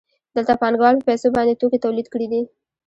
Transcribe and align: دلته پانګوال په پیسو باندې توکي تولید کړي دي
دلته 0.35 0.53
پانګوال 0.61 0.93
په 0.99 1.03
پیسو 1.09 1.27
باندې 1.35 1.59
توکي 1.59 1.79
تولید 1.85 2.07
کړي 2.13 2.27
دي 2.31 2.41